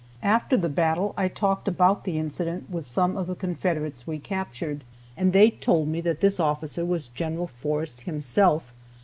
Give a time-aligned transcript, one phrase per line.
[0.23, 4.83] After the battle I talked about the incident with some of the Confederates we captured,
[5.15, 7.45] and they told me that this officer was Gen.
[7.45, 8.73] Forrest himself.